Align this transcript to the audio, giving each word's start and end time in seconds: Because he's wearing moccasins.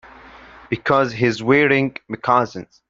Because 0.69 1.11
he's 1.13 1.43
wearing 1.43 1.95
moccasins. 2.07 2.79